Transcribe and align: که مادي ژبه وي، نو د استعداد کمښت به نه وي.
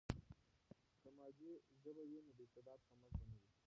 که 1.01 1.09
مادي 1.17 1.51
ژبه 1.81 2.03
وي، 2.09 2.19
نو 2.25 2.31
د 2.37 2.39
استعداد 2.45 2.79
کمښت 2.89 3.19
به 3.21 3.27
نه 3.33 3.39
وي. 3.39 3.43